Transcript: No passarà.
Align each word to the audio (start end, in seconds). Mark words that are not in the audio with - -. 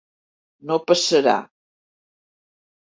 No 0.71 0.79
passarà. 0.87 1.37